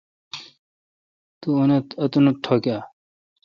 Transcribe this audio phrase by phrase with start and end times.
[1.39, 1.87] تو انیت
[2.43, 2.77] ٹھوکہ۔